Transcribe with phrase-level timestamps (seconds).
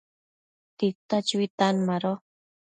[0.77, 2.13] tita chuitan mado